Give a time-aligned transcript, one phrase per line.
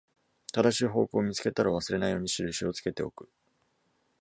[0.51, 3.29] 正しい方向を見つけたら、忘れないように印をつけておく